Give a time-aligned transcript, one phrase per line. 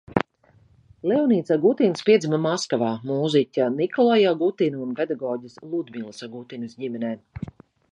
[1.09, 7.17] Leonīds Agutins piedzima Maskavā, mūziķa Nikolaja Agutina un pedagoģes Ludmilas Agutinas ģimenē.